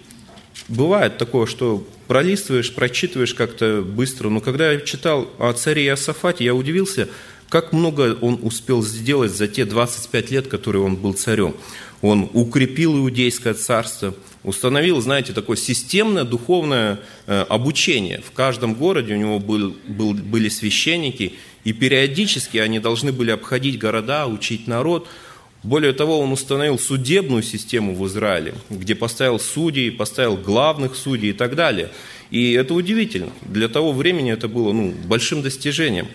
бывает 0.70 1.18
такое, 1.18 1.46
что 1.46 1.86
пролистываешь, 2.10 2.74
прочитываешь 2.74 3.36
как-то 3.36 3.84
быстро. 3.84 4.30
Но 4.30 4.42
когда 4.42 4.72
я 4.72 4.82
читал 4.82 5.30
о 5.38 5.54
царе 5.54 5.86
Иосафате, 5.86 6.44
я 6.44 6.56
удивился, 6.56 7.08
как 7.50 7.72
много 7.72 8.18
он 8.20 8.40
успел 8.42 8.82
сделать 8.82 9.32
за 9.32 9.48
те 9.48 9.64
25 9.64 10.32
лет, 10.32 10.48
которые 10.48 10.84
он 10.84 10.96
был 10.96 11.14
царем. 11.14 11.56
Он 12.02 12.28
укрепил 12.34 12.98
иудейское 12.98 13.54
царство, 13.54 14.16
установил, 14.44 15.00
знаете, 15.02 15.34
такое 15.34 15.56
системное 15.56 16.24
духовное 16.24 17.00
э, 17.28 17.46
обучение. 17.48 18.24
В 18.26 18.32
каждом 18.32 18.74
городе 18.74 19.14
у 19.14 19.18
него 19.18 19.38
был, 19.38 19.76
был, 19.88 20.16
были 20.16 20.50
священники, 20.50 21.34
и 21.64 21.74
периодически 21.74 22.58
они 22.58 22.80
должны 22.80 23.12
были 23.12 23.30
обходить 23.30 23.78
города, 23.78 24.26
учить 24.26 24.68
народ– 24.68 25.08
более 25.62 25.92
того, 25.92 26.20
он 26.20 26.32
установил 26.32 26.80
судебную 26.80 27.44
систему 27.44 27.94
в 27.94 28.08
Израиле, 28.08 28.54
где 28.70 28.96
поставил 28.96 29.40
судей, 29.40 29.92
поставил 29.92 30.38
главных 30.38 30.96
судей 30.96 31.32
и 31.32 31.34
так 31.34 31.56
далее. 31.56 31.90
И 32.32 32.54
это 32.54 32.74
удивительно. 32.74 33.32
Для 33.42 33.68
того 33.68 33.92
времени 33.92 34.32
это 34.32 34.48
было 34.48 34.72
ну, 34.72 34.94
большим 35.06 35.42
достижением. 35.42 36.08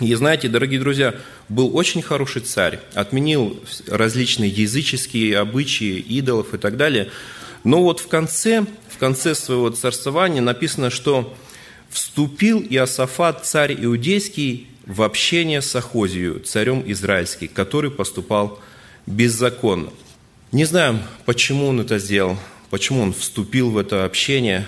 И 0.00 0.14
знаете, 0.14 0.48
дорогие 0.48 0.80
друзья, 0.80 1.14
был 1.48 1.76
очень 1.76 2.02
хороший 2.02 2.42
царь, 2.42 2.78
отменил 2.94 3.60
различные 3.88 4.50
языческие 4.50 5.38
обычаи, 5.38 5.98
идолов 5.98 6.54
и 6.54 6.58
так 6.58 6.76
далее. 6.76 7.10
Но 7.64 7.82
вот 7.82 8.00
в 8.00 8.08
конце, 8.08 8.64
в 8.88 8.98
конце 8.98 9.34
своего 9.34 9.70
царствования 9.70 10.40
написано, 10.40 10.90
что 10.90 11.34
вступил 11.90 12.60
Иосафат, 12.60 13.44
царь 13.44 13.76
иудейский, 13.78 14.68
в 14.86 15.02
общение 15.02 15.62
с 15.62 15.74
Ахозию, 15.76 16.40
царем 16.40 16.82
израильским, 16.86 17.48
который 17.48 17.90
поступал 17.90 18.60
беззаконно. 19.06 19.90
Не 20.50 20.64
знаем, 20.64 21.00
почему 21.24 21.66
он 21.68 21.80
это 21.80 21.98
сделал, 21.98 22.36
почему 22.70 23.02
он 23.02 23.12
вступил 23.12 23.70
в 23.70 23.78
это 23.78 24.04
общение, 24.04 24.66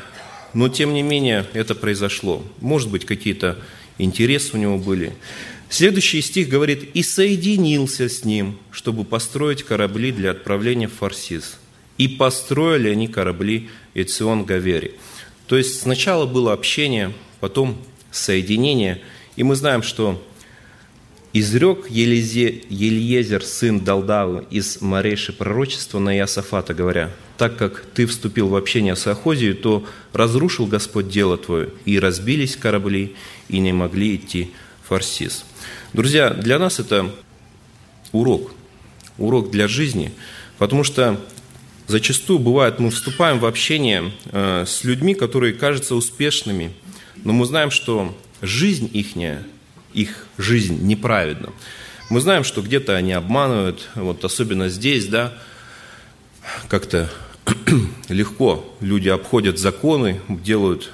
но 0.53 0.69
тем 0.69 0.95
не 0.95 1.03
менее 1.03 1.47
это 1.53 1.75
произошло. 1.75 2.45
Может 2.61 2.91
быть, 2.91 3.05
какие-то 3.05 3.59
интересы 3.99 4.51
у 4.55 4.57
него 4.57 4.79
были. 4.79 5.15
Следующий 5.69 6.23
стих 6.23 6.49
говорит, 6.49 6.91
«И 6.95 7.03
соединился 7.03 8.09
с 8.09 8.25
ним, 8.25 8.59
чтобы 8.71 9.05
построить 9.05 9.65
корабли 9.65 10.13
для 10.13 10.31
отправления 10.31 10.87
в 10.87 10.93
Фарсис. 10.93 11.59
И 11.99 12.07
построили 12.07 12.89
они 12.89 13.09
корабли 13.09 13.69
Эцион 13.95 14.45
Гавери». 14.45 14.95
То 15.47 15.57
есть 15.57 15.83
сначала 15.83 16.27
было 16.27 16.53
общение, 16.53 17.13
потом 17.41 17.77
соединение– 18.13 19.03
и 19.37 19.43
мы 19.43 19.57
знаем, 19.57 19.83
что 19.83 20.23
изрек 21.33 21.91
Елизе, 21.91 22.63
Ельезер, 22.69 23.45
сын 23.45 23.81
Далдавы, 23.81 24.47
из 24.51 24.81
Мареши 24.81 25.33
пророчества 25.33 25.99
на 25.99 26.17
Иосафата, 26.17 26.75
говоря, 26.75 27.11
«Так 27.37 27.57
как 27.57 27.85
ты 27.95 28.07
вступил 28.07 28.49
в 28.49 28.57
общение 28.57 28.95
с 28.95 29.07
Ахозией, 29.07 29.55
то 29.55 29.85
разрушил 30.13 30.67
Господь 30.67 31.09
дело 31.09 31.37
твое, 31.37 31.71
и 31.85 31.99
разбились 31.99 32.57
корабли, 32.57 33.17
и 33.49 33.59
не 33.59 33.73
могли 33.73 34.15
идти 34.15 34.53
Фарсис». 34.89 35.45
Друзья, 35.93 36.31
для 36.31 36.59
нас 36.59 36.79
это 36.79 37.13
урок, 38.13 38.53
урок 39.19 39.51
для 39.51 39.67
жизни, 39.67 40.13
потому 40.59 40.85
что 40.85 41.21
зачастую 41.89 42.39
бывает, 42.39 42.79
мы 42.79 42.91
вступаем 42.91 43.41
в 43.41 43.47
общение 43.47 44.13
э, 44.27 44.65
с 44.67 44.85
людьми, 44.85 45.15
которые 45.15 45.53
кажутся 45.53 45.97
успешными, 45.97 46.73
но 47.25 47.33
мы 47.33 47.45
знаем, 47.47 47.73
что 47.73 48.17
жизнь 48.47 48.91
ихняя, 48.93 49.45
их 49.93 50.27
жизнь 50.39 50.87
неправедна. 50.87 51.51
Мы 52.11 52.21
знаем, 52.21 52.45
что 52.45 52.63
где-то 52.63 52.97
они 52.97 53.13
обманывают, 53.13 53.89
вот 53.95 54.25
особенно 54.25 54.69
здесь, 54.69 55.07
да, 55.07 55.33
как-то 56.69 57.11
легко 58.09 58.65
люди 58.81 59.09
обходят 59.09 59.59
законы, 59.59 60.21
делают 60.29 60.91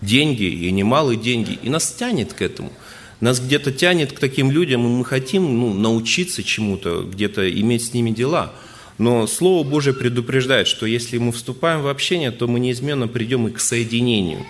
деньги, 0.00 0.44
и 0.44 0.70
немалые 0.70 1.18
деньги, 1.18 1.58
и 1.62 1.70
нас 1.70 1.92
тянет 1.92 2.32
к 2.32 2.42
этому. 2.42 2.72
Нас 3.20 3.38
где-то 3.38 3.70
тянет 3.70 4.12
к 4.12 4.18
таким 4.18 4.50
людям, 4.50 4.84
и 4.84 4.88
мы 4.88 5.04
хотим 5.04 5.44
ну, 5.60 5.72
научиться 5.74 6.42
чему-то, 6.42 7.04
где-то 7.04 7.48
иметь 7.60 7.84
с 7.86 7.94
ними 7.94 8.10
дела. 8.10 8.52
Но 8.98 9.28
Слово 9.28 9.66
Божие 9.66 9.94
предупреждает, 9.94 10.66
что 10.66 10.86
если 10.86 11.18
мы 11.18 11.30
вступаем 11.30 11.82
в 11.82 11.88
общение, 11.88 12.32
то 12.32 12.48
мы 12.48 12.58
неизменно 12.58 13.06
придем 13.06 13.46
и 13.46 13.52
к 13.52 13.60
соединению. 13.60 14.44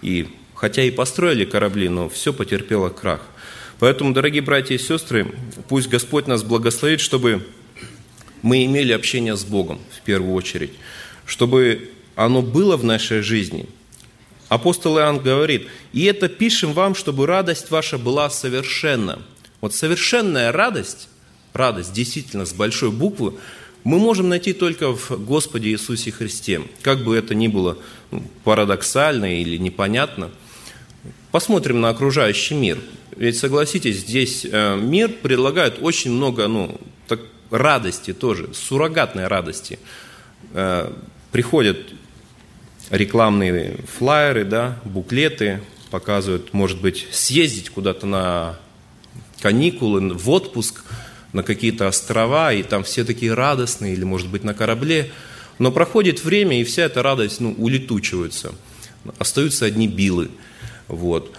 И 0.00 0.28
хотя 0.56 0.82
и 0.82 0.90
построили 0.90 1.44
корабли, 1.44 1.88
но 1.88 2.08
все 2.08 2.32
потерпело 2.32 2.88
крах. 2.88 3.20
Поэтому, 3.78 4.14
дорогие 4.14 4.40
братья 4.40 4.74
и 4.74 4.78
сестры, 4.78 5.34
пусть 5.68 5.88
Господь 5.88 6.26
нас 6.26 6.42
благословит, 6.42 7.00
чтобы 7.00 7.46
мы 8.42 8.64
имели 8.64 8.92
общение 8.92 9.36
с 9.36 9.44
Богом 9.44 9.80
в 9.96 10.02
первую 10.02 10.34
очередь, 10.34 10.72
чтобы 11.26 11.90
оно 12.14 12.40
было 12.40 12.76
в 12.78 12.84
нашей 12.84 13.20
жизни. 13.20 13.66
Апостол 14.48 14.96
Иоанн 14.98 15.18
говорит, 15.18 15.68
«И 15.92 16.04
это 16.04 16.28
пишем 16.28 16.72
вам, 16.72 16.94
чтобы 16.94 17.26
радость 17.26 17.70
ваша 17.70 17.98
была 17.98 18.30
совершенна». 18.30 19.20
Вот 19.60 19.74
совершенная 19.74 20.52
радость, 20.52 21.08
радость 21.52 21.92
действительно 21.92 22.46
с 22.46 22.52
большой 22.52 22.90
буквы, 22.90 23.34
мы 23.84 23.98
можем 23.98 24.28
найти 24.28 24.52
только 24.52 24.94
в 24.94 25.10
Господе 25.24 25.70
Иисусе 25.70 26.12
Христе. 26.12 26.62
Как 26.82 27.04
бы 27.04 27.16
это 27.16 27.34
ни 27.34 27.48
было 27.48 27.78
ну, 28.10 28.22
парадоксально 28.42 29.40
или 29.42 29.58
непонятно– 29.58 30.30
Посмотрим 31.32 31.80
на 31.80 31.88
окружающий 31.88 32.54
мир. 32.54 32.78
Ведь 33.16 33.36
согласитесь, 33.36 34.00
здесь 34.00 34.46
э, 34.50 34.76
мир 34.76 35.10
предлагает 35.10 35.78
очень 35.80 36.12
много 36.12 36.46
ну, 36.48 36.80
так, 37.08 37.20
радости 37.50 38.12
тоже, 38.12 38.52
суррогатной 38.54 39.26
радости. 39.26 39.78
Э, 40.52 40.92
приходят 41.32 41.78
рекламные 42.90 43.78
флайеры, 43.98 44.44
да, 44.44 44.78
буклеты, 44.84 45.60
показывают, 45.90 46.52
может 46.52 46.80
быть, 46.80 47.08
съездить 47.10 47.70
куда-то 47.70 48.06
на 48.06 48.58
каникулы, 49.40 50.14
в 50.14 50.30
отпуск, 50.30 50.84
на 51.32 51.42
какие-то 51.42 51.88
острова, 51.88 52.52
и 52.52 52.62
там 52.62 52.84
все 52.84 53.04
такие 53.04 53.34
радостные, 53.34 53.94
или, 53.94 54.04
может 54.04 54.28
быть, 54.28 54.44
на 54.44 54.54
корабле. 54.54 55.10
Но 55.58 55.72
проходит 55.72 56.22
время, 56.22 56.60
и 56.60 56.64
вся 56.64 56.82
эта 56.84 57.02
радость 57.02 57.40
ну, 57.40 57.54
улетучивается. 57.58 58.54
Остаются 59.18 59.64
одни 59.64 59.88
билы– 59.88 60.30
вот. 60.88 61.32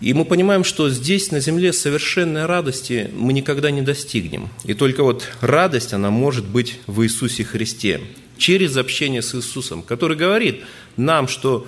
И 0.00 0.12
мы 0.12 0.24
понимаем, 0.24 0.64
что 0.64 0.90
здесь, 0.90 1.30
на 1.30 1.40
земле, 1.40 1.72
совершенной 1.72 2.46
радости 2.46 3.10
мы 3.14 3.32
никогда 3.32 3.70
не 3.70 3.82
достигнем. 3.82 4.48
И 4.64 4.74
только 4.74 5.02
вот 5.02 5.28
радость, 5.40 5.92
она 5.92 6.10
может 6.10 6.46
быть 6.46 6.80
в 6.86 7.02
Иисусе 7.04 7.44
Христе, 7.44 8.00
через 8.36 8.76
общение 8.76 9.22
с 9.22 9.34
Иисусом, 9.34 9.82
который 9.82 10.16
говорит 10.16 10.62
нам, 10.96 11.28
что 11.28 11.66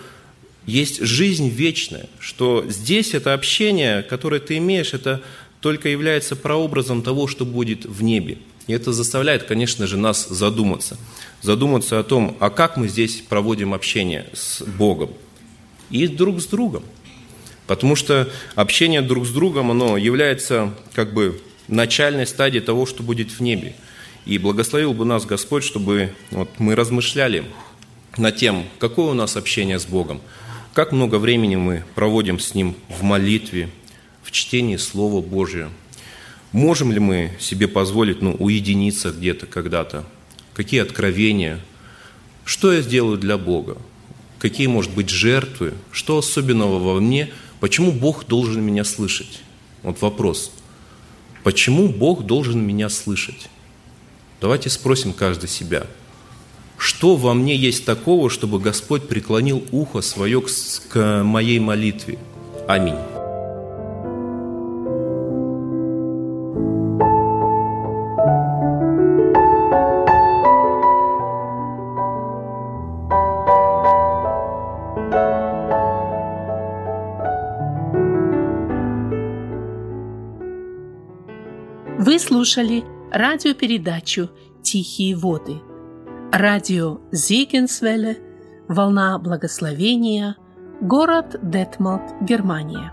есть 0.67 1.01
жизнь 1.01 1.49
вечная, 1.49 2.09
что 2.19 2.65
здесь 2.69 3.15
это 3.15 3.35
общение, 3.35 4.03
которое 4.03 4.41
ты 4.41 4.57
имеешь, 4.59 4.93
это 4.93 5.23
только 5.61 5.89
является 5.89 6.35
прообразом 6.35 7.03
того, 7.03 7.29
что 7.29 7.45
будет 7.45 7.87
в 7.87 8.03
небе. 8.03 8.39
И 8.67 8.73
это 8.73 8.93
заставляет, 8.93 9.45
конечно 9.45 9.87
же, 9.87 9.97
нас 9.97 10.27
задуматься. 10.29 10.99
Задуматься 11.41 12.01
о 12.01 12.03
том, 12.03 12.37
а 12.41 12.51
как 12.51 12.77
мы 12.77 12.89
здесь 12.89 13.23
проводим 13.29 13.75
общение 13.75 14.27
с 14.33 14.63
Богом 14.63 15.11
и 15.91 16.09
друг 16.09 16.41
с 16.41 16.47
другом. 16.47 16.83
Потому 17.67 17.97
что 17.97 18.31
общение 18.55 19.03
друг 19.03 19.27
с 19.27 19.31
другом, 19.31 19.71
оно 19.71 19.97
является 19.97 20.75
как 20.95 21.13
бы 21.13 21.41
начальной 21.69 22.27
стадией 22.27 22.63
того, 22.63 22.87
что 22.87 23.03
будет 23.03 23.31
в 23.31 23.41
небе. 23.41 23.75
И 24.25 24.39
благословил 24.39 24.93
бы 24.93 25.05
нас 25.05 25.25
Господь, 25.25 25.65
чтобы 25.65 26.13
вот 26.31 26.49
мы 26.59 26.75
размышляли 26.75 27.45
над 28.17 28.37
тем, 28.37 28.65
какое 28.79 29.07
у 29.07 29.15
нас 29.15 29.37
общение 29.37 29.79
с 29.79 29.87
Богом, 29.87 30.21
как 30.75 30.93
много 30.93 31.17
времени 31.17 31.57
мы 31.57 31.85
проводим 31.95 32.39
с 32.39 32.55
Ним 32.55 32.77
в 32.89 33.03
молитве, 33.03 33.69
в 34.23 34.31
чтении 34.31 34.77
Слова 34.77 35.21
Божия. 35.21 35.71
Можем 36.53 36.93
ли 36.93 37.01
мы 37.01 37.33
себе 37.39 37.69
позволить 37.69 38.23
ну, 38.23 38.33
уединиться 38.33 39.11
где-то 39.11 39.47
когда-то? 39.47 40.05
Какие 40.55 40.81
откровения? 40.83 41.61
Что 42.45 42.73
я 42.73 42.81
сделаю 42.81 43.19
для 43.19 43.37
Бога? 43.37 43.77
Какие, 44.39 44.67
может 44.69 44.93
быть, 44.93 45.11
жертвы? 45.11 45.75
Что 45.91 46.19
особенного 46.19 46.79
во 46.79 47.01
мне– 47.01 47.31
Почему 47.61 47.93
Бог 47.93 48.27
должен 48.27 48.63
меня 48.63 48.85
слышать? 48.85 49.41
Вот 49.83 50.01
вопрос. 50.03 50.53
Почему 51.43 51.89
Бог 51.89 52.25
должен 52.25 52.65
меня 52.67 52.89
слышать? 52.89 53.49
Давайте 54.41 54.69
спросим 54.69 55.13
каждый 55.13 55.49
себя. 55.49 55.87
Что 56.77 57.17
во 57.17 57.33
мне 57.35 57.57
есть 57.57 57.85
такого, 57.85 58.29
чтобы 58.29 58.61
Господь 58.61 59.09
преклонил 59.09 59.65
ухо 59.73 60.03
свое 60.03 60.43
к 60.89 61.23
моей 61.23 61.59
молитве? 61.59 62.19
Аминь. 62.69 63.16
Слушали 82.47 82.85
радиопередачу 83.11 84.31
«Тихие 84.63 85.17
воды». 85.17 85.61
Радио 86.33 87.01
Зегенсвелле, 87.11 88.19
«Волна 88.69 89.19
благословения», 89.19 90.37
город 90.81 91.41
Детмалт, 91.43 92.03
Германия. 92.21 92.93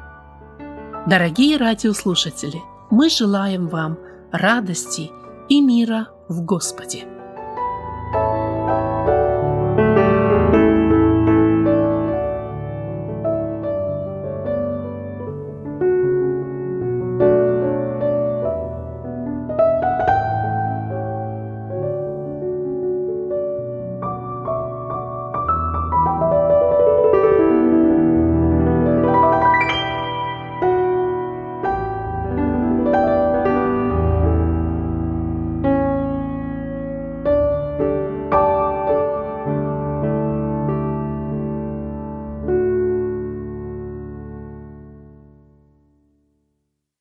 Дорогие 1.07 1.57
радиослушатели, 1.57 2.61
мы 2.89 3.09
желаем 3.09 3.67
вам 3.67 3.99
радости 4.31 5.11
и 5.49 5.61
мира 5.61 6.07
в 6.29 6.43
Господе. 6.43 7.05